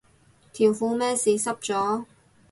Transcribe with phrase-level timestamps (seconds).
[0.51, 2.05] 條褲咩事濕咗